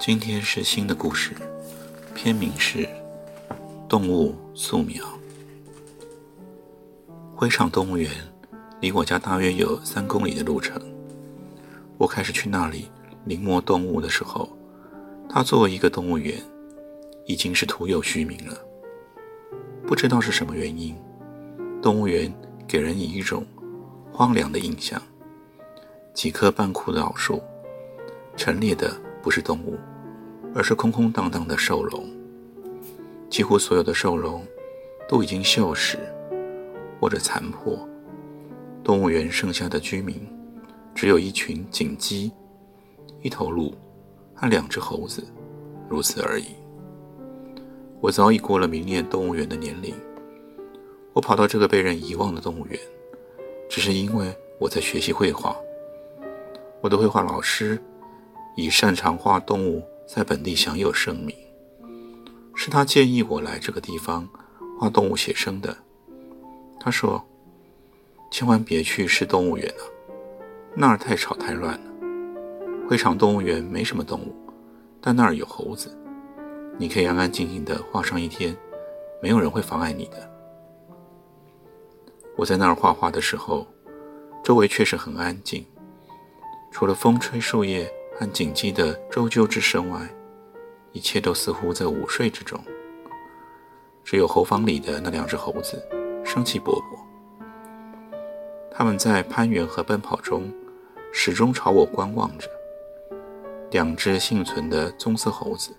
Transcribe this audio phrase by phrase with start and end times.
[0.00, 1.36] 今天是新的故事，
[2.14, 2.78] 片名是
[3.86, 5.04] 《动物素描》。
[7.36, 8.10] 灰场动物园
[8.80, 10.80] 离我家大约有三公里的路程。
[11.98, 12.90] 我开始去那里
[13.26, 14.48] 临摹动物的时候，
[15.28, 16.42] 它作为一个动物园，
[17.26, 18.58] 已经是徒有虚名了。
[19.86, 20.96] 不知道是什么原因，
[21.82, 22.32] 动物园
[22.66, 23.46] 给人以一种
[24.10, 25.00] 荒凉的印象。
[26.14, 27.42] 几棵半枯的老树，
[28.34, 29.78] 陈列的不是动物。
[30.52, 32.04] 而是空空荡荡的兽笼，
[33.28, 34.44] 几乎所有的兽笼
[35.08, 35.96] 都已经锈蚀
[37.00, 37.78] 或者残破。
[38.82, 40.26] 动物园剩下的居民
[40.94, 42.32] 只有一群锦鸡、
[43.22, 43.72] 一头鹿
[44.34, 45.24] 和两只猴子，
[45.88, 46.46] 如此而已。
[48.00, 49.94] 我早已过了迷恋动物园的年龄。
[51.12, 52.80] 我跑到这个被人遗忘的动物园，
[53.68, 55.56] 只是因为我在学习绘画。
[56.80, 57.78] 我的绘画老师
[58.56, 59.82] 以擅长画动物。
[60.12, 61.32] 在本地享有盛名，
[62.56, 64.28] 是他建议我来这个地方
[64.76, 65.76] 画动物写生的。
[66.80, 67.24] 他说
[68.28, 69.84] ：“千万别去市动物园了，
[70.74, 71.90] 那儿太吵太乱了。
[72.88, 74.34] 会场动物园没什么动物，
[75.00, 75.96] 但那儿有猴子，
[76.76, 78.56] 你可以安安静静的画上一天，
[79.22, 80.28] 没有人会妨碍你的。”
[82.36, 83.64] 我在那儿画画的时候，
[84.42, 85.64] 周围确实很安静，
[86.72, 87.88] 除了风吹树叶。
[88.20, 90.06] 和谨记的周啾之声外，
[90.92, 92.62] 一切都似乎在午睡之中。
[94.04, 95.82] 只有猴房里的那两只猴子
[96.22, 96.98] 生气勃勃，
[98.70, 100.52] 他们在攀援和奔跑中
[101.10, 102.46] 始终朝我观望着。
[103.70, 105.70] 两只幸存的棕色猴子，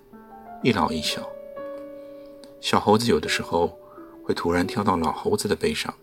[0.64, 1.22] 一老一小。
[2.60, 3.78] 小猴子有的时候
[4.24, 5.94] 会突然跳到老猴子的背上，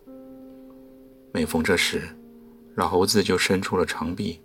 [1.34, 2.08] 每逢这时，
[2.76, 4.42] 老猴子就伸出了长臂。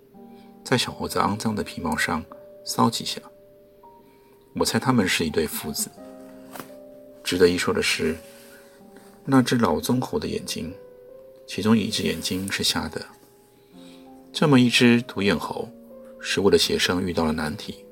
[0.65, 2.25] 在小猴子肮脏的皮毛上
[2.65, 3.21] 搔几下，
[4.55, 5.91] 我猜他们是一对父子。
[7.23, 8.17] 值得一说的是，
[9.27, 10.75] 那只老棕猴的眼睛，
[11.47, 13.05] 其中一只眼睛是瞎的。
[14.33, 15.69] 这么一只独眼猴，
[16.19, 17.85] 使我的写生遇到了难题。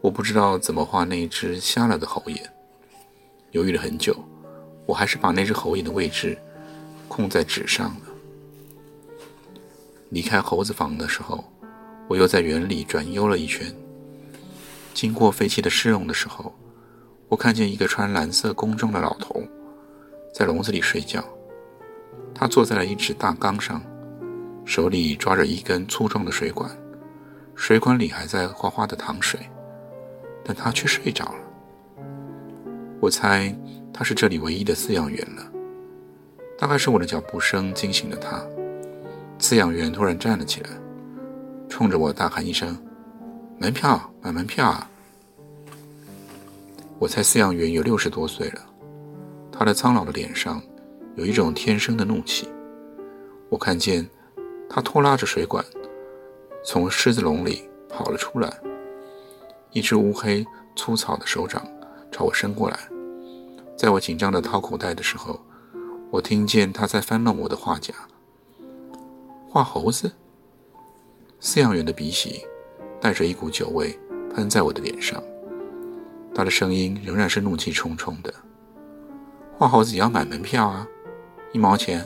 [0.00, 2.52] 我不知道怎么画那一只瞎了的猴眼，
[3.52, 4.16] 犹豫了很久，
[4.84, 6.36] 我还是把那只猴眼的位置
[7.06, 8.06] 空在纸上了。
[10.10, 11.44] 离开猴子房的时候。
[12.08, 13.70] 我又在园里转悠了一圈，
[14.94, 16.54] 经过废弃的狮笼的时候，
[17.28, 19.42] 我看见一个穿蓝色工装的老头
[20.32, 21.22] 在笼子里睡觉。
[22.34, 23.82] 他坐在了一只大缸上，
[24.64, 26.70] 手里抓着一根粗壮的水管，
[27.54, 29.38] 水管里还在哗哗的淌水，
[30.42, 32.02] 但他却睡着了。
[33.00, 33.54] 我猜
[33.92, 35.52] 他是这里唯一的饲养员了。
[36.58, 38.42] 大概是我的脚步声惊醒了他，
[39.38, 40.70] 饲养员突然站了起来。
[41.68, 42.76] 冲着我大喊一声
[43.58, 44.90] ：“门票，买门票啊！”
[46.98, 48.60] 我猜饲养员有六十多岁了，
[49.52, 50.60] 他的苍老的脸上
[51.14, 52.48] 有一种天生的怒气。
[53.48, 54.08] 我看见
[54.68, 55.64] 他拖拉着水管
[56.64, 58.52] 从狮子笼里跑了出来，
[59.70, 61.64] 一只乌黑粗糙的手掌
[62.10, 62.78] 朝我伸过来。
[63.76, 65.40] 在我紧张的掏口袋的时候，
[66.10, 67.94] 我听见他在翻弄我的画夹，
[69.48, 70.10] 画猴子。
[71.40, 72.44] 饲养员的鼻息
[73.00, 73.96] 带着一股酒味
[74.34, 75.22] 喷在我的脸上，
[76.34, 78.34] 他的声音仍然是怒气冲冲的。
[79.56, 80.86] 画猴子也要买门票啊，
[81.52, 82.04] 一毛钱，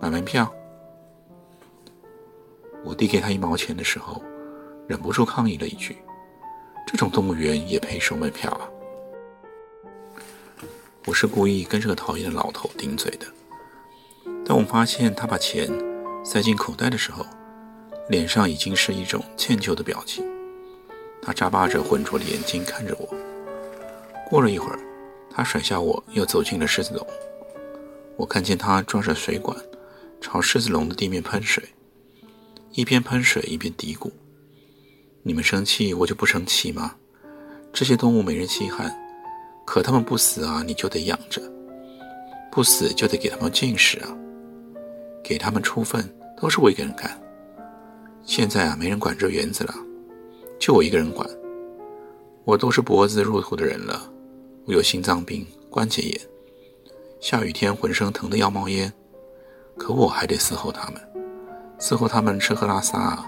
[0.00, 0.52] 买门票。
[2.84, 4.22] 我递给他一毛钱的时候，
[4.86, 5.96] 忍不住抗议了一句
[6.86, 8.68] ：“这种动物园也配收门票啊？”
[11.06, 13.26] 我是故意跟这个讨厌的老头顶嘴的。
[14.44, 15.68] 当我发现他把钱
[16.24, 17.24] 塞进口袋的时候，
[18.08, 20.24] 脸上已经是一种歉疚的表情，
[21.22, 23.08] 他眨巴着浑浊的眼睛看着我。
[24.28, 24.78] 过了一会儿，
[25.30, 27.06] 他甩下我，又走进了狮子笼。
[28.16, 29.56] 我看见他抓着水管，
[30.20, 31.64] 朝狮子笼的地面喷水，
[32.72, 34.10] 一边喷水一边嘀咕
[35.24, 36.96] ：“你们生气，我就不生气吗？
[37.72, 38.94] 这些动物没人稀罕，
[39.64, 41.40] 可它们不死啊，你就得养着；
[42.52, 44.16] 不死就得给它们进食啊，
[45.24, 46.08] 给它们出粪
[46.40, 47.20] 都是我一个人干。
[48.24, 49.74] 现在啊，没人管这园子了，
[50.58, 51.28] 就我一个人管。
[52.44, 54.10] 我都是脖子入土的人了，
[54.66, 56.20] 我有心脏病、关节炎，
[57.20, 58.92] 下雨天浑身疼得要冒烟。”
[59.76, 61.00] 可我还得伺候他们，
[61.80, 63.26] 伺候他们吃喝拉撒啊！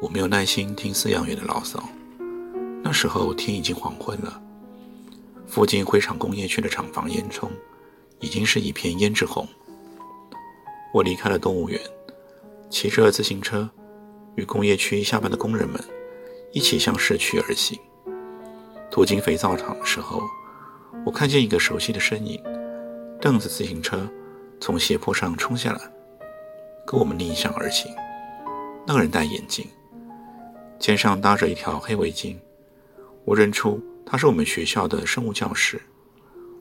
[0.00, 1.82] 我没有耐心听饲养员的牢骚。
[2.82, 4.40] 那时候天已经黄昏了，
[5.46, 7.48] 附近灰厂工业区的厂房烟囱
[8.18, 9.46] 已经是一片胭脂红。
[10.94, 11.78] 我离开了动物园，
[12.70, 13.68] 骑着自行车，
[14.36, 15.82] 与工业区下班的工人们
[16.52, 17.78] 一起向市区而行。
[18.90, 20.22] 途经肥皂厂的时候，
[21.04, 22.42] 我看见一个熟悉的身影。
[23.20, 24.08] 蹬着自行车
[24.60, 25.80] 从斜坡上冲下来，
[26.86, 27.92] 跟我们逆向而行。
[28.86, 29.66] 那个人戴眼镜，
[30.78, 32.36] 肩上搭着一条黑围巾。
[33.24, 35.82] 我认出他是我们学校的生物教师。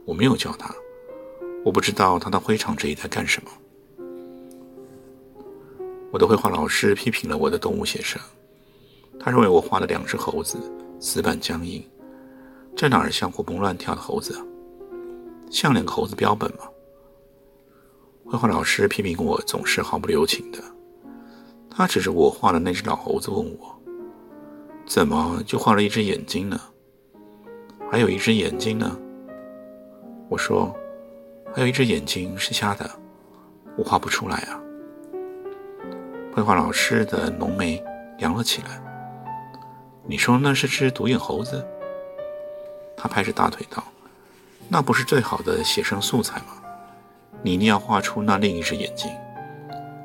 [0.03, 0.73] 我没有叫他，
[1.63, 3.51] 我不知道他到灰场这一带干什么。
[6.17, 8.19] 我的绘画老师批评了我的动物写生，
[9.19, 10.57] 他认为我画了两只猴子，
[10.99, 11.87] 死板僵硬，
[12.75, 14.41] 这哪儿像活蹦乱跳的猴子啊？
[15.51, 16.63] 像两个猴子标本吗？
[18.25, 20.57] 绘画老师批评我总是毫不留情的。
[21.69, 23.79] 他指着我画的那只老猴子问我
[24.89, 26.59] ：“怎么就画了一只眼睛呢？
[27.91, 28.97] 还有一只眼睛呢？”
[30.29, 30.75] 我说
[31.53, 32.89] ：“还有一只眼睛是瞎的，
[33.77, 34.59] 我画不出来啊。”
[36.37, 37.83] 绘画老师的浓眉
[38.19, 38.79] 扬了起来。
[40.05, 41.65] 你说那是只独眼猴子？
[42.95, 43.83] 他拍着大腿道。
[44.69, 46.61] 那不是最好的写生素材吗？
[47.41, 49.09] 你一定要画出那另一只眼睛。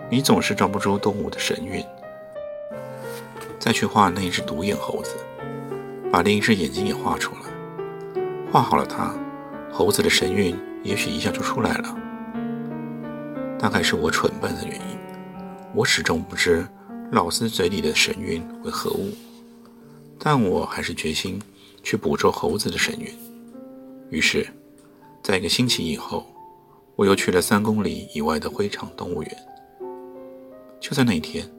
[0.08, 1.84] 你总是抓不住动物的神韵，
[3.58, 5.14] 再去画那一只独眼猴子，
[6.10, 8.22] 把另一只眼睛也画出来。
[8.50, 9.14] 画好了它，
[9.70, 11.94] 猴子的神韵也许一下就出来了。
[13.58, 14.98] 大概是我蠢笨的原因，
[15.74, 16.66] 我始终不知
[17.10, 19.10] 老师嘴里的神韵为何物，
[20.18, 21.40] 但我还是决心
[21.82, 23.08] 去捕捉猴子的神韵。
[24.10, 24.46] 于是，
[25.22, 26.26] 在一个星期以后，
[26.94, 29.36] 我又去了三公里以外的灰场动物园。
[30.78, 31.50] 就在那一天，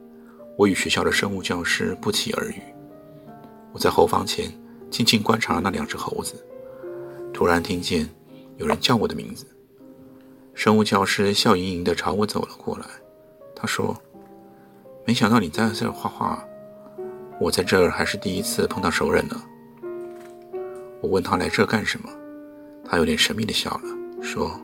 [0.56, 2.62] 我与学校的生物教师不期而遇。
[3.72, 4.48] 我在后方前
[4.90, 6.34] 静静观察那两只猴子，
[7.32, 8.08] 突然听见
[8.58, 9.44] 有人叫我的名字。
[10.54, 12.86] 生物教师笑盈盈地朝我走了过来，
[13.54, 13.96] 他说
[15.06, 16.44] ：“没想到你在这儿画画，
[17.38, 19.42] 我在这儿还是第一次碰到熟人呢。”
[21.00, 22.10] 我问他来这干什么？
[22.84, 24.60] 他有点神秘的笑了，说：“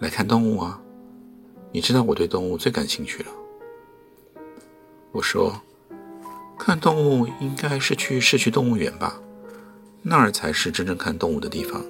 [0.00, 0.80] 来看动物啊，
[1.72, 3.30] 你知道我对动物最感兴趣了。”
[5.12, 5.60] 我说
[6.58, 9.20] ：“看动物应该是去市区动物园吧，
[10.02, 11.82] 那儿才是真正看动物的地方。”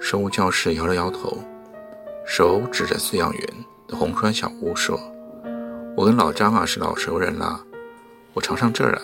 [0.00, 1.38] 生物教室摇了摇头，
[2.24, 3.48] 手指着饲养员
[3.96, 4.98] 红砖小屋说
[5.96, 7.64] ：“我跟老张啊是老熟人啦，
[8.32, 9.02] 我常上这儿来，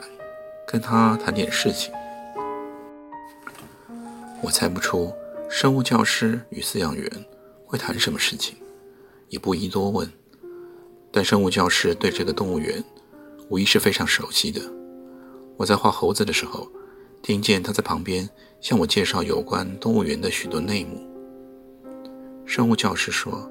[0.66, 1.92] 跟他谈点事情。”
[4.42, 5.12] 我猜不出
[5.48, 7.10] 生物教师与饲养员
[7.64, 8.56] 会谈什么事情，
[9.28, 10.10] 也不宜多问。
[11.10, 12.84] 但生物教师对这个动物园
[13.48, 14.60] 无疑是非常熟悉的。
[15.56, 16.68] 我在画猴子的时候，
[17.22, 18.28] 听见他在旁边
[18.60, 21.02] 向我介绍有关动物园的许多内幕。
[22.44, 23.50] 生物教师说，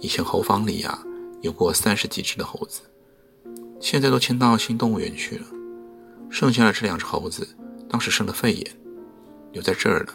[0.00, 0.98] 以前猴房里呀
[1.40, 2.82] 有过三十几只的猴子，
[3.80, 5.46] 现在都迁到新动物园去了。
[6.30, 7.48] 剩下的这两只猴子
[7.88, 8.70] 当时生了肺炎。
[9.50, 10.12] 留在这儿了，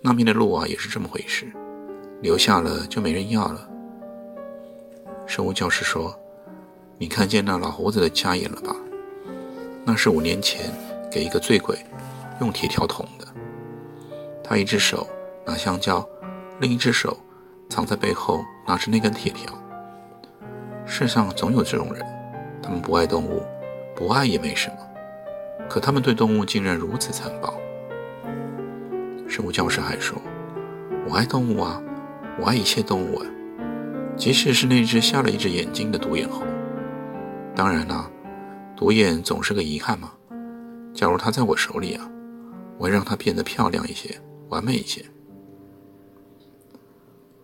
[0.00, 1.50] 那边的路啊也是这么回事，
[2.20, 3.68] 留下了就没人要了。
[5.26, 6.12] 生物教师说
[6.98, 8.74] ：“你看见那老猴子的家眼了吧？
[9.84, 10.74] 那是五年前
[11.08, 11.78] 给一个醉鬼
[12.40, 13.26] 用铁条捅的。
[14.42, 15.06] 他一只手
[15.46, 16.06] 拿香蕉，
[16.58, 17.16] 另一只手
[17.72, 19.50] 藏在背后拿着那根铁条。
[20.84, 22.04] 世上总有这种人，
[22.62, 23.42] 他们不爱动物，
[23.96, 24.76] 不爱也没什么，
[25.70, 27.58] 可他们对动物竟然如此残暴。”
[29.26, 30.20] 生物教师还说
[31.08, 31.80] ：“我爱动物啊，
[32.38, 33.26] 我爱一切动物啊，
[34.18, 36.42] 即使是那只瞎了一只眼睛的独眼猴。
[37.56, 38.10] 当然啦，
[38.76, 40.12] 独眼总是个遗憾嘛。
[40.92, 42.06] 假如它在我手里啊，
[42.76, 44.14] 我会让它变得漂亮一些，
[44.50, 45.02] 完美一些。”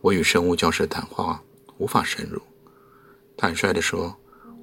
[0.00, 1.42] 我与生物教师的谈话
[1.78, 2.40] 无法深入。
[3.36, 4.16] 坦率地说，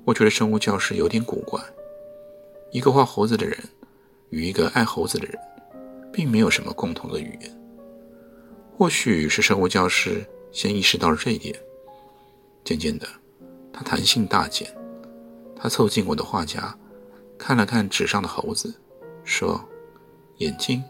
[0.03, 1.61] 我觉得生物教师有点古怪。
[2.71, 3.57] 一个画猴子的人，
[4.29, 5.37] 与一个爱猴子的人。
[6.15, 7.61] 并没有什么共同的语言。
[8.77, 11.53] 或许是生物教师先意识到了这一点。
[12.63, 13.05] 渐渐的，
[13.73, 14.73] 他弹性大减。
[15.57, 16.73] 他凑近我的画夹，
[17.37, 18.73] 看了看纸上的猴子，
[19.25, 19.61] 说
[20.39, 20.81] ：“眼睛，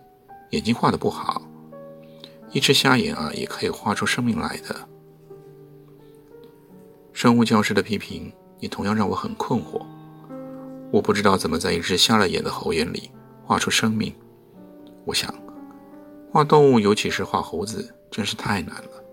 [0.52, 1.42] 眼睛画的不好。
[2.56, 4.74] 一只瞎眼啊，也可以画出生命来的。”
[7.12, 9.86] 生物教师的批评也同样让我很困惑。
[10.90, 13.12] 我不知道怎么在一只瞎了眼的猴眼里
[13.44, 14.16] 画出生命。
[15.04, 15.34] 我想，
[16.32, 19.04] 画动物，尤其是画猴子，真是太难了。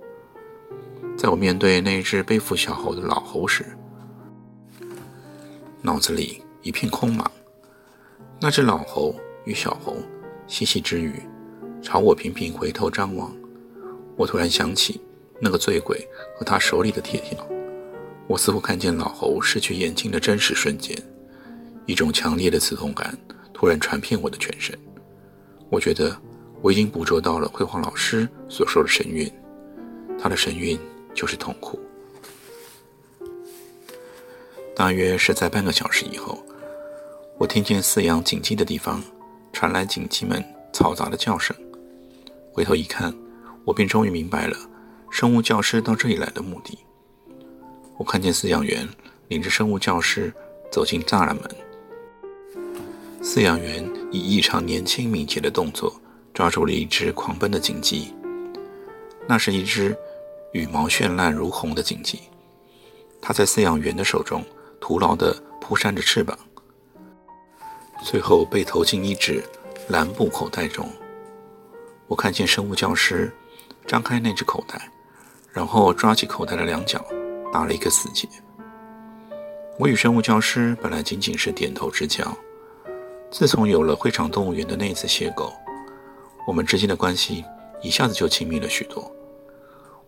[1.17, 3.77] 在我面对那只背负小猴的老猴时，
[5.81, 7.27] 脑子里一片空茫。
[8.41, 9.97] 那只老猴与小猴
[10.47, 11.21] 嬉戏之余，
[11.83, 13.35] 朝我频频回头张望。
[14.17, 15.01] 我突然想起
[15.41, 17.45] 那个醉鬼和他手里的铁条。
[18.29, 20.97] 我似乎看见老侯失去眼睛的真实瞬间，
[21.85, 23.19] 一种强烈的刺痛感
[23.53, 24.79] 突然传遍我的全身。
[25.69, 26.17] 我觉得
[26.62, 29.31] 我已经捕捉到了绘画老师所说的神韵，
[30.19, 30.79] 他的神韵
[31.12, 31.79] 就是痛苦。
[34.75, 36.39] 大约是在半个小时以后，
[37.39, 39.03] 我听见饲养锦鸡的地方
[39.53, 41.55] 传来锦鸡们嘈杂的叫声。
[42.52, 43.14] 回头一看，
[43.64, 44.56] 我便终于明白了
[45.11, 46.78] 生物教师到这里来的目的。
[47.97, 48.87] 我看见饲养员
[49.28, 50.32] 领着生物教师
[50.71, 51.44] 走进栅栏门。
[53.23, 55.99] 饲养员以异常年轻敏捷的动作
[56.35, 58.12] 抓住了一只狂奔的锦鸡。
[59.26, 59.97] 那是一只
[60.52, 62.21] 羽毛绚烂如虹的锦鸡，
[63.21, 64.44] 它在饲养员的手中
[64.80, 66.37] 徒劳地扑扇着翅膀，
[68.04, 69.42] 最后被投进一只
[69.88, 70.87] 蓝布口袋中。
[72.12, 73.33] 我看见生物教师
[73.87, 74.92] 张开那只口袋，
[75.50, 77.02] 然后抓起口袋的两角。
[77.50, 78.28] 打了一个死结。
[79.78, 82.37] 我与生物教师本来仅仅是点头之交，
[83.31, 85.52] 自从有了会场动物园的那次邂逅，
[86.47, 87.42] 我们之间的关系
[87.83, 89.11] 一下子就亲密了许多。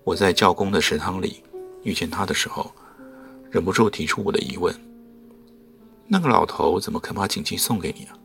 [0.05, 1.43] 我在教工的食堂里
[1.85, 2.71] 遇见他的时候，
[3.51, 4.75] 忍不住提出我的疑问：
[6.07, 8.17] 那个老头怎么肯把锦鸡送给你啊？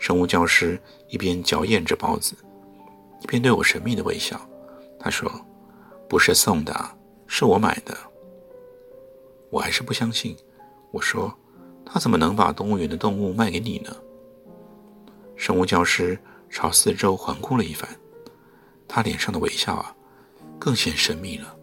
[0.00, 2.34] 生物教师一边嚼咽着包子，
[3.20, 4.40] 一边对我神秘的微笑。
[4.98, 5.30] 他说
[6.08, 6.74] ：“不是送的。”
[7.32, 7.96] 是我买的，
[9.50, 10.36] 我还是不相信。
[10.90, 11.32] 我说，
[11.84, 13.94] 他怎么能把动物园的动物卖给你呢？
[15.36, 17.88] 生物教师朝四周环顾了一番，
[18.88, 19.94] 他脸上的微笑啊，
[20.58, 21.56] 更显神秘了。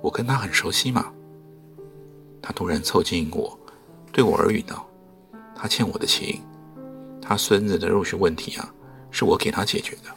[0.00, 1.12] 我跟他很熟悉嘛。
[2.40, 3.58] 他突然凑近我，
[4.12, 4.88] 对我耳语道
[5.54, 6.42] ：“他欠我的情，
[7.32, 8.74] 他孙子的入学问题啊，
[9.10, 10.10] 是我给他解决的。”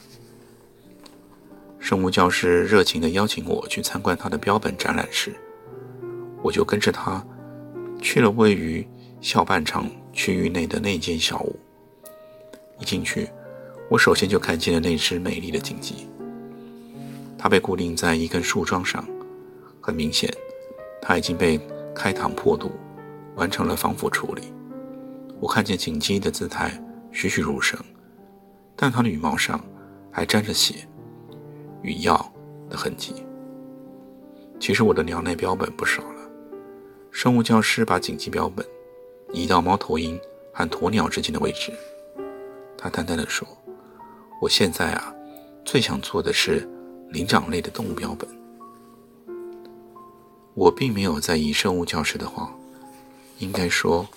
[1.80, 5.34] 生物教师热情地邀请我去参观他的标本展览时，
[6.44, 7.26] 我就跟着他
[8.02, 8.86] 去了位于
[9.22, 11.58] 校办场区域内的那间小屋。
[12.80, 13.30] 一进去，
[13.90, 16.10] 我首先就看见了那只美丽的锦鸡。
[17.38, 19.08] 它被固定在一根树桩上，
[19.80, 20.30] 很明显，
[21.02, 21.58] 它已经被
[21.96, 22.74] 开膛破肚，
[23.36, 24.52] 完成了防腐处理。
[25.40, 26.78] 我看见锦鸡的姿态
[27.16, 27.80] 栩栩如生，
[28.76, 29.64] 但它的羽毛上
[30.12, 30.86] 还沾着血。
[31.82, 32.34] 与药
[32.70, 33.14] 的痕迹。
[34.60, 36.22] 其实我的鸟类标本不少了。
[37.12, 38.66] 生物教师把紧急标本
[39.32, 40.20] 移到猫头鹰
[40.52, 41.72] 和鸵鸟之间的位置。
[42.76, 43.48] 他淡淡的说
[44.42, 45.14] ：“我现在啊，
[45.64, 46.68] 最想做的是
[47.12, 48.28] 灵长类的动物标本。”
[50.56, 52.52] 我并没有在意生物教师的话，
[53.38, 54.08] 应该说，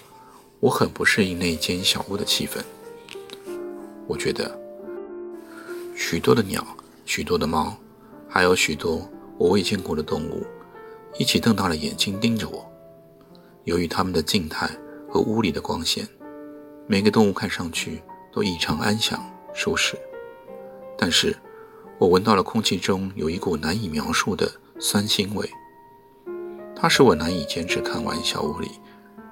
[0.60, 2.64] 我很不适应那间小屋的气氛。
[4.08, 4.58] 我觉得
[5.94, 6.66] 许多的鸟。
[7.04, 7.74] 许多的猫，
[8.28, 10.46] 还有许多我未见过的动物，
[11.18, 12.70] 一起瞪大了眼睛盯着我。
[13.64, 14.68] 由于它们的静态
[15.08, 16.06] 和屋里的光线，
[16.86, 19.18] 每个动物看上去都异常安详
[19.54, 19.96] 舒适。
[20.98, 21.34] 但是，
[21.98, 24.46] 我闻到了空气中有一股难以描述的
[24.78, 25.50] 酸腥味，
[26.76, 28.72] 它使我难以坚持看完小屋里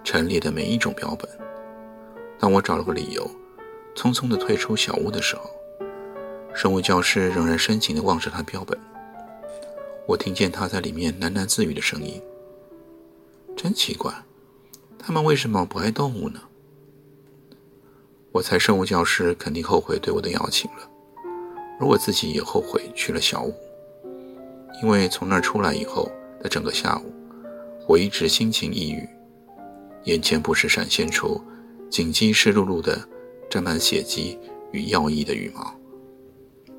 [0.02, 1.28] 陈列的每一种标本。
[2.38, 3.30] 当我找了个理由，
[3.96, 5.50] 匆匆地退出小屋的时候，
[6.54, 8.78] 生物教师仍然深情地望着他标本，
[10.06, 12.20] 我听见他在里面喃喃自语的声音。
[13.56, 14.12] 真奇怪，
[14.98, 16.40] 他们为什么不爱动物呢？
[18.32, 20.88] 我猜生物教师肯定后悔对我的邀请了，
[21.80, 23.54] 而我自己也后悔去了小屋，
[24.82, 26.12] 因为从那儿出来以后
[26.42, 27.10] 的整个下午，
[27.88, 29.08] 我一直心情抑郁，
[30.04, 31.42] 眼前不时闪现出
[31.90, 33.00] 锦鸡湿漉漉的、
[33.48, 34.38] 沾满血迹
[34.72, 35.74] 与药液的羽毛。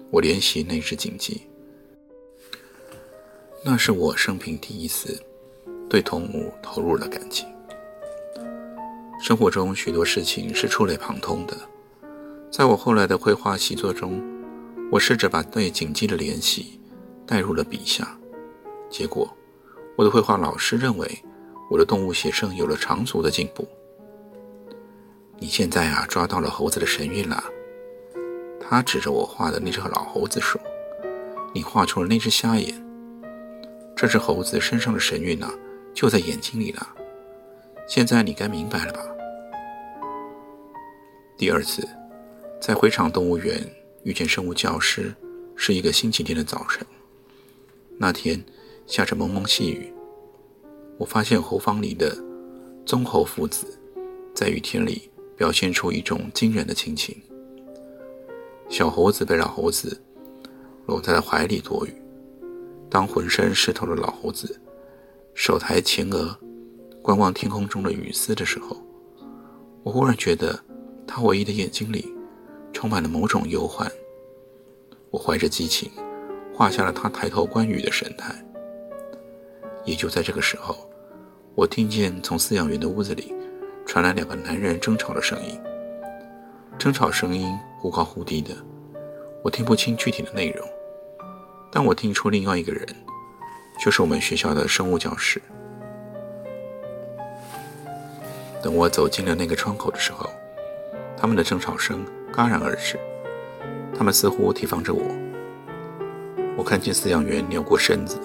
[0.09, 1.41] 我怜惜那只锦鸡，
[3.63, 5.21] 那是我生平第一次
[5.89, 7.45] 对动物投入了感情。
[9.19, 11.57] 生活中许多事情是触类旁通的，
[12.51, 14.23] 在我后来的绘画习作中，
[14.91, 16.79] 我试着把对锦鸡的怜惜
[17.25, 18.17] 带入了笔下，
[18.89, 19.29] 结果
[19.97, 21.23] 我的绘画老师认为
[21.69, 23.67] 我的动物写生有了长足的进步。
[25.47, 27.41] 你现在啊，抓到了猴子的神韵了。
[28.59, 30.59] 他指着我画的那只老猴子说
[31.55, 32.75] ：“你画出了那只瞎眼。
[33.95, 35.49] 这只猴子身上的神韵呢，
[35.93, 36.85] 就在眼睛里了。
[37.87, 38.99] 现在你该明白了吧？”
[41.37, 41.87] 第二次，
[42.59, 43.65] 在回场动物园
[44.03, 45.15] 遇见生物教师，
[45.55, 46.85] 是一个星期天的早晨。
[47.97, 48.43] 那天
[48.85, 49.93] 下着蒙蒙细雨，
[50.97, 52.13] 我发现猴房里的
[52.85, 53.79] 棕猴父子
[54.35, 57.15] 在雨天里表现出一种惊人的亲情。
[58.67, 60.01] 小猴子被老猴子
[60.87, 61.93] 搂在了怀里躲雨。
[62.89, 64.59] 当浑身湿透的老猴子
[65.33, 66.37] 手抬前额
[67.01, 68.75] 观望天空中的雨丝的时候，
[69.83, 70.59] 我忽然觉得。
[71.09, 72.13] 他唯一的眼睛里
[72.73, 73.89] 充满了某种忧患。
[75.09, 75.89] 我怀着激情
[76.53, 78.35] 画下了他抬头观雨的神态。
[79.85, 80.75] 也就在这个时候，
[81.55, 83.33] 我听见从饲养员的屋子里
[83.87, 85.59] 传来两个男人争吵的声音。
[86.77, 88.53] 争吵声音忽高忽低的，
[89.41, 90.67] 我听不清具体的内容，
[91.71, 92.85] 但我听出另外一个人
[93.79, 95.41] 就是我们学校的生物教师。
[98.61, 100.29] 等我走进了那个窗口的时候。
[101.19, 102.95] 他们的争吵声戛然而止，
[103.97, 105.01] 他们似乎提防着我。
[106.55, 108.19] 我看见饲养员扭过身子，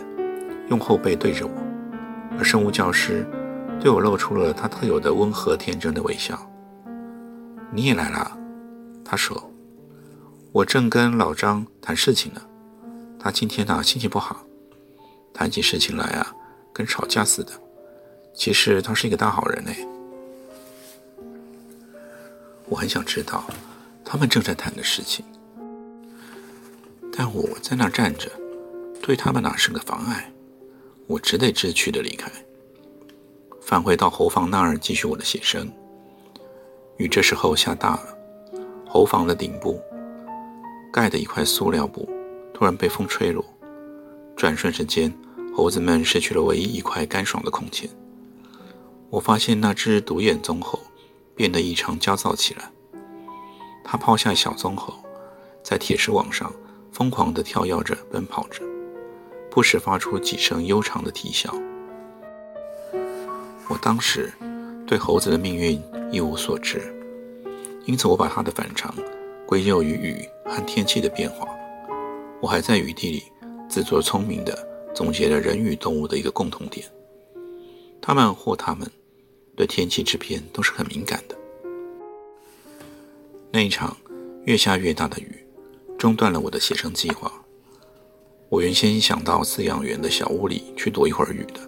[0.68, 1.52] 用后背对着我，
[2.38, 3.26] 而生物教师
[3.82, 6.38] 对我露出了他特有的温和天真的微笑。
[7.72, 8.38] 你也来了，
[9.04, 9.50] 他说。
[10.52, 12.40] 我正跟老张谈事情呢，
[13.18, 14.44] 他今天呢心情不好，
[15.34, 16.32] 谈起事情来啊
[16.72, 17.50] 跟吵架似的。
[18.32, 19.76] 其实他是一个大好人哎。
[22.66, 23.42] 我很想知道
[24.04, 25.24] 他们正在谈的事情，
[27.12, 28.30] 但我在那站着，
[29.02, 30.32] 对他们哪是个妨碍？
[31.08, 32.30] 我只得知趣的离开，
[33.72, 35.66] 返回到猴房那儿继续我的写生。
[36.98, 38.18] 雨这时候下大了，
[38.86, 39.80] 猴房的顶部
[40.92, 42.06] 盖的一块塑料布
[42.52, 43.42] 突然被风吹落，
[44.36, 45.10] 转瞬之间，
[45.56, 47.88] 猴子们失去了唯一一块干爽的空间。
[49.08, 50.78] 我发现那只独眼棕猴。
[51.34, 52.70] 变得异常焦躁起来。
[53.82, 54.92] 它抛下小棕猴，
[55.64, 56.52] 在铁丝网上
[56.92, 58.62] 疯狂地跳跃着、奔跑着，
[59.50, 61.50] 不时发出几声悠长的啼笑。
[63.72, 64.30] 我当时
[64.86, 65.82] 对猴子的命运
[66.12, 66.94] 一无所知，
[67.86, 68.94] 因此我把它的反常
[69.46, 71.48] 归咎于雨和天气的变化。
[72.42, 73.22] 我还在雨地里
[73.70, 74.54] 自作聪明地
[74.94, 76.86] 总结了人与动物的一个共同点：
[77.98, 78.86] 他们或他们。
[79.54, 81.36] 对天气之变都是很敏感的。
[83.50, 83.94] 那一场
[84.44, 85.46] 越下越大的雨，
[85.98, 87.30] 中断了我的写生计划。
[88.48, 91.60] 我原先想到饲养员的小屋里去躲一会儿雨的，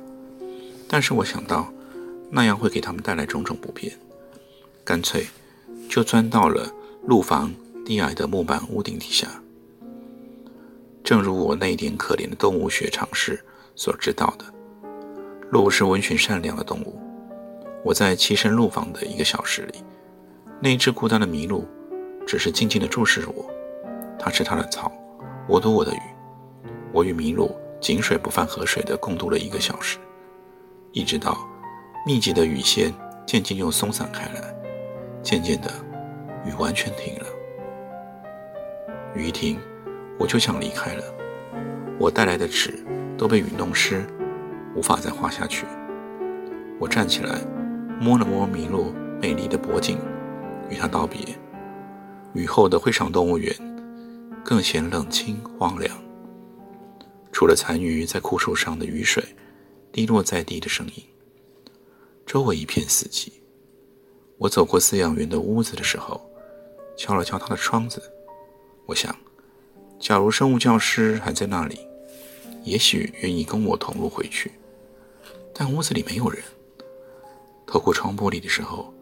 [0.88, 1.70] 但是我想到
[2.34, 3.96] 那样会给他们带来种种不便，
[4.82, 5.24] 干脆
[5.88, 6.68] 就钻到了
[7.06, 7.54] 路房
[7.86, 9.28] 低矮的木板屋顶底下。
[11.04, 13.40] 正如我那点可怜的动物学常识
[13.76, 14.44] 所知道的，
[15.50, 17.00] 鹿是温驯善良的动物。
[17.84, 19.84] 我在栖身鹿房的一个小时里，
[20.60, 21.64] 那一只孤单的麋鹿，
[22.26, 23.48] 只是静静地注视着我。
[24.18, 24.90] 它吃它的草，
[25.48, 26.00] 我躲我的雨。
[26.92, 29.98] 我与麋鹿井水不犯河水地共度了一个小时，
[30.90, 31.48] 一直到
[32.06, 32.92] 密集的雨线
[33.26, 34.54] 渐渐又松散开来，
[35.22, 35.72] 渐渐的，
[36.44, 37.26] 雨完全停了。
[39.14, 39.58] 雨一停，
[40.18, 41.04] 我就想离开了。
[41.98, 42.84] 我带来的纸
[43.16, 44.04] 都被雨弄湿，
[44.76, 45.66] 无法再画下去。
[46.78, 47.38] 我站起来。
[48.00, 49.96] 摸了摸麋鹿美丽的脖颈，
[50.68, 51.20] 与它道别。
[52.34, 53.54] 雨后的会场动物园
[54.44, 55.96] 更显冷清荒凉，
[57.30, 59.24] 除了残余在枯树上的雨水
[59.92, 61.04] 滴落在地的声音，
[62.26, 63.32] 周围一片死寂。
[64.38, 66.20] 我走过饲养员的屋子的时候，
[66.96, 68.02] 敲了敲他的窗子。
[68.87, 69.14] 我想，
[69.98, 71.78] 假如生物教师还在那里，
[72.64, 74.50] 也许愿意跟我同路回去。
[75.54, 76.42] 但屋子里没有人。
[77.66, 78.92] 透过窗玻璃的时候，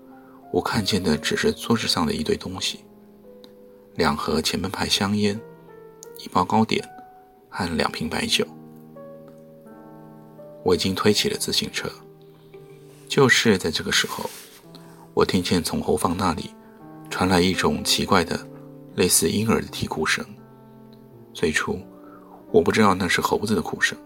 [0.52, 2.80] 我看见的只是桌子上的一堆东西：
[3.94, 5.40] 两盒前门牌香烟、
[6.18, 6.86] 一包糕点
[7.48, 8.46] 和两瓶白酒。
[10.64, 11.90] 我已经推起了自行车。
[13.12, 14.24] 就是在这个时候，
[15.12, 16.50] 我听见从后方那里
[17.10, 18.40] 传来一种奇怪的、
[18.94, 20.24] 类似婴儿的啼哭声。
[21.34, 21.78] 最初，
[22.50, 23.98] 我不知道那是猴子的哭声，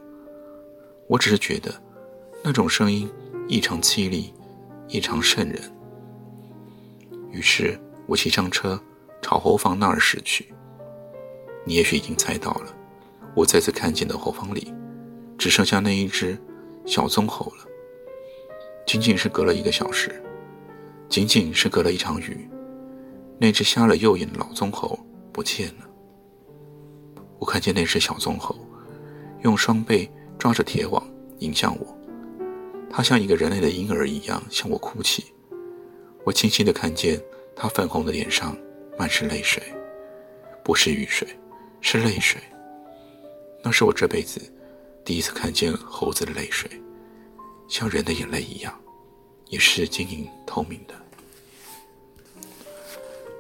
[1.07, 1.73] 我只是觉得
[2.43, 3.09] 那种声音
[3.47, 4.35] 异常凄厉。
[4.89, 5.61] 异常瘆人。
[7.31, 8.81] 于是我骑上车，
[9.23, 10.53] 朝后房那儿驶去。
[11.65, 12.75] 你也许已经猜到了，
[13.37, 14.75] 我再次看见的后房里，
[15.39, 16.37] 只剩下那一只
[16.85, 17.65] 小棕猴了。
[18.87, 20.23] 仅仅是隔了一个小时，
[21.09, 22.49] 仅仅是隔了一场雨，
[23.37, 24.97] 那只瞎了右眼的老棕猴
[25.33, 25.87] 不见了。
[27.41, 28.57] 我看见那只小棕猴
[29.43, 31.05] 用双臂抓着铁网
[31.41, 31.99] 迎向我，
[32.89, 35.25] 它像一个人类的婴儿一样向我哭泣。
[36.25, 37.21] 我清晰地看见
[37.57, 38.57] 它粉红的脸上
[38.97, 39.61] 满是泪水，
[40.65, 41.27] 不是雨水，
[41.81, 42.41] 是泪水。
[43.65, 44.41] 那是我这辈子
[45.05, 46.71] 第一次看见猴子的泪水。
[47.69, 48.79] 像人的眼泪一样，
[49.49, 50.95] 也是晶莹透明的。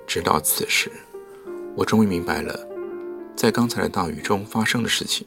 [0.07, 0.91] 直到此时，
[1.77, 2.67] 我终于明白了，
[3.37, 5.27] 在刚才的大雨中发生的事情，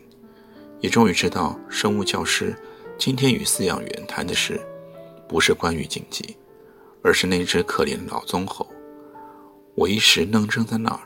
[0.79, 2.55] 也终于知道生物教师
[2.97, 4.59] 今天与饲养员谈的事，
[5.27, 6.35] 不是关于紧急，
[7.03, 8.67] 而是那只可怜的老棕猴。
[9.75, 10.99] 我一时愣怔在那儿，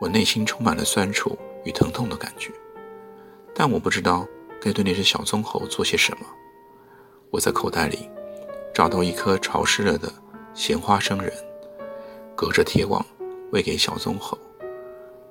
[0.00, 2.52] 我内心充满了酸楚与疼痛的感觉，
[3.54, 4.26] 但我不知道
[4.60, 6.26] 该对那只小棕猴做些什么。
[7.30, 8.10] 我在口袋里
[8.74, 10.12] 找到一颗潮湿了的
[10.52, 11.32] 咸花生仁，
[12.34, 13.04] 隔着铁网
[13.52, 14.36] 喂给小棕猴，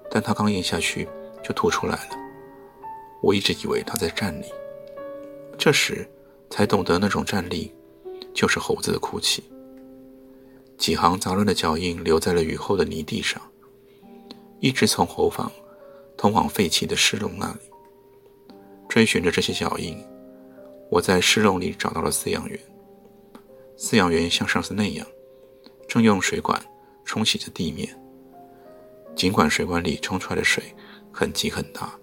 [0.09, 1.07] 但它刚咽下去
[1.43, 2.11] 就吐出来了。
[3.21, 4.45] 我一直以为它在站立，
[5.57, 6.09] 这时
[6.49, 7.73] 才懂得那种站立
[8.33, 9.43] 就是猴子的哭泣。
[10.77, 13.41] 几行杂乱的脚印留在了雨后的泥地上，
[14.61, 15.51] 一直从猴房
[16.15, 18.55] 通往废弃的石笼那里，
[18.87, 20.01] 追寻着这些脚印。
[20.89, 22.59] 我在湿笼里找到了饲养员。
[23.77, 25.05] 饲养员像上次那样，
[25.87, 26.61] 正用水管
[27.05, 27.87] 冲洗着地面。
[29.15, 30.63] 尽管水管里冲出来的水
[31.11, 31.93] 很急很大，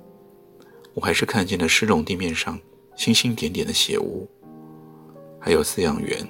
[0.95, 2.59] 我还是看见了湿笼地面上
[2.95, 4.29] 星星点点的血污，
[5.41, 6.27] 还有饲养员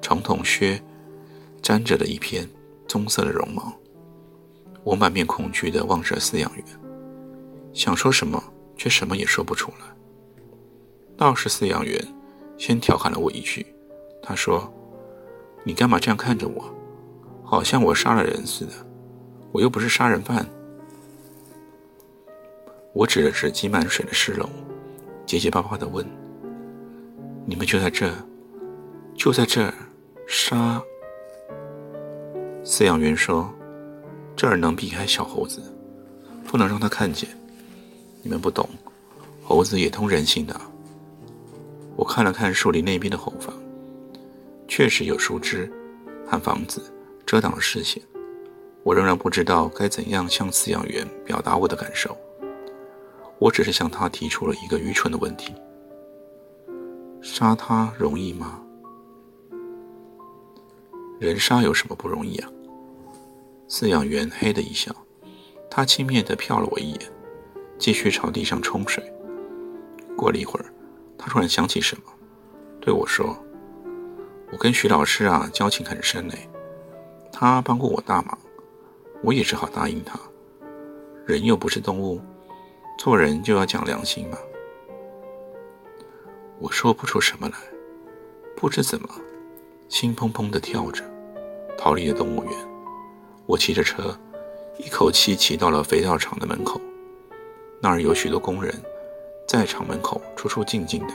[0.00, 0.80] 长筒靴
[1.60, 2.48] 沾着的一片
[2.86, 3.72] 棕色的绒毛。
[4.84, 6.64] 我满面恐惧地望着饲养员，
[7.72, 8.42] 想说什么，
[8.76, 9.91] 却什么也说不出来。
[11.22, 12.04] 倒是饲养员
[12.58, 13.64] 先调侃了我一句，
[14.20, 14.68] 他说
[15.62, 16.64] ：“你干嘛这样看着我？
[17.44, 18.72] 好像我杀了人似的。
[19.52, 20.44] 我又不是杀人犯。”
[22.92, 24.50] 我指了指积满水的石笼，
[25.24, 26.04] 结结巴巴地问
[27.46, 28.12] ：“你们就在这，
[29.14, 29.72] 就在这儿
[30.26, 30.82] 杀？”
[32.66, 33.48] 饲养员说
[34.34, 35.62] ：“这儿能避开小猴子，
[36.48, 37.28] 不能让他看见。
[38.22, 38.68] 你们不懂，
[39.44, 40.60] 猴子也通人性的。”
[42.02, 43.54] 我看了看树林那边的后方，
[44.66, 45.72] 确实有树枝
[46.26, 46.82] 和房子
[47.24, 48.02] 遮挡了视线。
[48.82, 52.16] 我仍然不知道该怎样向饲养员表达我的感受。
[53.38, 55.54] 我只是向他提出了一个愚蠢的问题：
[57.22, 58.60] 杀他容易吗？
[61.20, 62.50] 人杀有什么不容易啊？
[63.68, 64.92] 饲养员嘿的一笑，
[65.70, 67.00] 他轻蔑地瞟了我一眼，
[67.78, 69.00] 继续朝地上冲水。
[70.16, 70.66] 过了一会儿。
[71.24, 72.02] 他突然想起什么，
[72.80, 73.38] 对我说
[74.50, 76.50] ：“我跟徐老师啊交情很深嘞，
[77.30, 78.36] 他帮过我大忙，
[79.22, 80.18] 我也只好答应他。
[81.24, 82.20] 人又不是动物，
[82.98, 84.38] 做人就要讲良心嘛。”
[86.58, 87.54] 我说不出什么来，
[88.56, 89.08] 不知怎么，
[89.88, 91.04] 心砰砰的跳着，
[91.78, 92.52] 逃离了动物园。
[93.46, 94.18] 我骑着车，
[94.76, 96.80] 一口气骑到了肥皂厂的门口，
[97.80, 98.74] 那儿有许多工人。
[99.52, 101.12] 在厂门口出出进进的，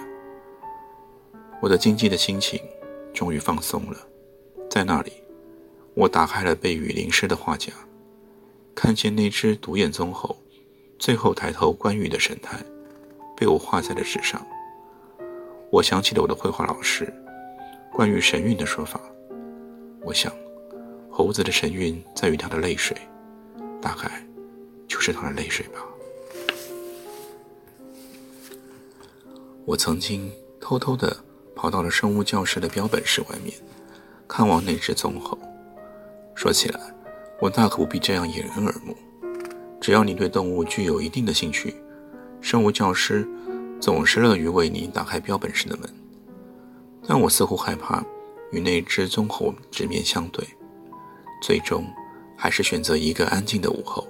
[1.60, 2.62] 我的惊悸的心情
[3.12, 3.98] 终于放松了。
[4.70, 5.12] 在那里，
[5.96, 7.74] 我打开了被雨淋湿的画夹，
[8.76, 10.38] 看见那只独眼棕猴
[11.00, 12.60] 最后抬头观雨的神态，
[13.36, 14.40] 被我画在了纸上。
[15.72, 17.12] 我想起了我的绘画老师
[17.92, 19.02] 关于神韵的说法。
[20.04, 20.32] 我想，
[21.10, 22.96] 猴子的神韵在于它的泪水，
[23.82, 24.24] 大概
[24.88, 25.80] 就是它的泪水吧。
[29.68, 31.14] 我曾经偷偷地
[31.54, 33.54] 跑到了生物教室的标本室外面，
[34.26, 35.38] 看望那只棕猴。
[36.36, 36.80] 说起来，
[37.42, 38.96] 我大可不必这样掩人耳目。
[39.82, 41.76] 只要你对动物具有一定的兴趣，
[42.40, 43.28] 生物教师
[43.82, 45.90] 总是乐于为你打开标本室的门。
[47.06, 48.02] 但我似乎害怕
[48.54, 50.48] 与那只棕猴直面相对，
[51.42, 51.86] 最终
[52.38, 54.08] 还是选择一个安静的午后，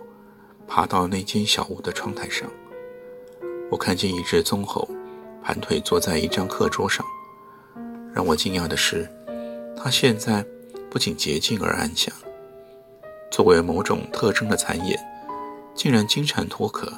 [0.68, 2.48] 爬到那间小屋的窗台上。
[3.72, 4.88] 我看见一只棕猴。
[5.48, 7.06] 盘腿坐在一张课桌上，
[8.14, 9.10] 让我惊讶的是，
[9.78, 10.46] 他现在
[10.92, 12.14] 不仅洁净而安详，
[13.32, 15.00] 作为某种特征的残眼，
[15.74, 16.92] 竟然金蝉脱壳，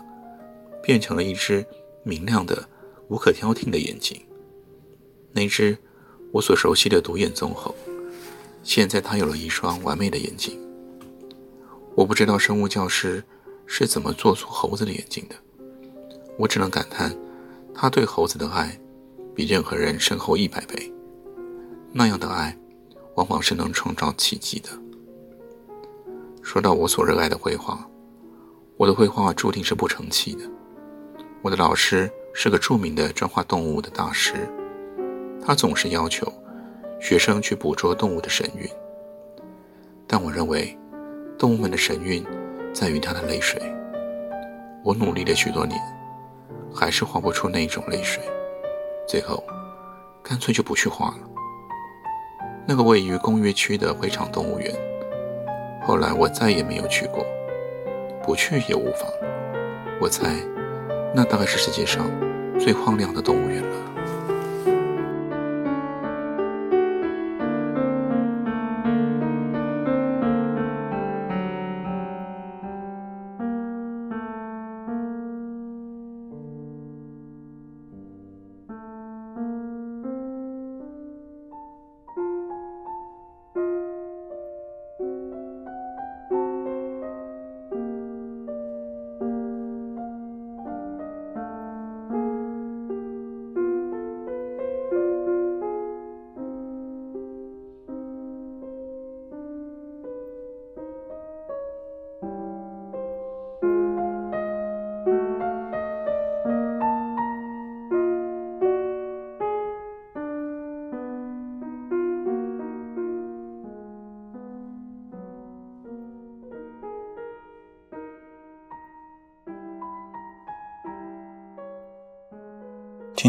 [0.82, 1.64] 变成了一只
[2.02, 2.68] 明亮的、
[3.10, 4.20] 无可挑剔的眼睛。
[5.32, 5.78] 那只
[6.32, 7.76] 我所熟悉的独眼棕猴，
[8.64, 10.60] 现在它有了一双完美的眼睛。
[11.94, 13.24] 我不知道生物教师
[13.68, 15.36] 是怎么做出猴子的眼睛的，
[16.36, 17.16] 我只能感叹。
[17.82, 18.78] 他对猴子的爱，
[19.34, 20.94] 比任何人深厚一百倍。
[21.94, 22.54] 那样的爱，
[23.16, 24.68] 往往是能创造奇迹的。
[26.42, 27.90] 说到我所热爱的绘画，
[28.76, 30.42] 我的绘画注定是不成器的。
[31.42, 34.34] 我的老师是个著名的专画动物的大师，
[35.42, 36.30] 他总是要求
[37.00, 38.70] 学生去捕捉动物的神韵。
[40.06, 40.78] 但我认为，
[41.38, 42.26] 动物们的神韵
[42.74, 43.58] 在于它的泪水。
[44.84, 45.80] 我努力了许多年，
[46.74, 48.24] 还是画不出那种泪水。
[49.08, 49.44] 最后，
[50.24, 51.18] 干脆就不去画了。
[52.68, 54.74] 那个位于工业区的会场动物园，
[55.84, 57.26] 后来我再也没有去过。
[58.24, 59.10] 不去也无妨。
[60.00, 60.36] 我猜，
[61.16, 62.06] 那大概是世界上
[62.60, 63.99] 最荒凉的动物园了。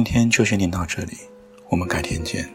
[0.01, 1.13] 今天就先念到这里，
[1.69, 2.49] 我们改天见。